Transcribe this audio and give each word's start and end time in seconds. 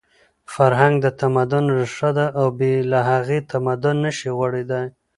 فرهنګ 0.53 0.95
د 1.01 1.07
تمدن 1.21 1.65
ریښه 1.77 2.09
ده 2.17 2.25
او 2.39 2.47
بې 2.59 2.71
له 2.91 2.99
هغې 3.09 3.39
تمدن 3.51 3.95
نشي 4.05 4.29
غوړېدی. 4.37 4.85